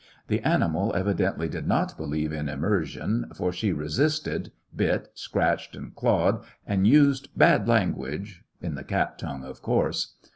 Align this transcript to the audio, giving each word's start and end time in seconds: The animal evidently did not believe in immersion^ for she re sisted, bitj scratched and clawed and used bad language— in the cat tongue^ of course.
The 0.29 0.39
animal 0.41 0.91
evidently 0.95 1.47
did 1.47 1.67
not 1.67 1.95
believe 1.95 2.33
in 2.33 2.47
immersion^ 2.47 3.35
for 3.37 3.53
she 3.53 3.71
re 3.71 3.85
sisted, 3.85 4.49
bitj 4.75 5.09
scratched 5.13 5.75
and 5.75 5.95
clawed 5.95 6.43
and 6.65 6.87
used 6.87 7.27
bad 7.37 7.67
language— 7.67 8.43
in 8.63 8.73
the 8.73 8.83
cat 8.83 9.19
tongue^ 9.19 9.43
of 9.45 9.61
course. 9.61 10.15